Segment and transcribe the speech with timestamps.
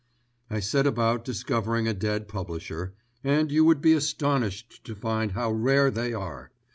[0.49, 5.51] "I set about discovering a dead publisher, and you would be astonished to find how
[5.51, 6.51] rare they are.